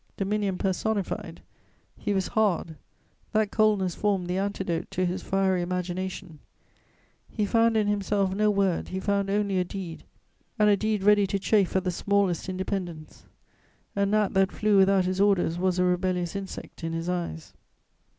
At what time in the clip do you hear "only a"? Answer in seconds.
9.29-9.63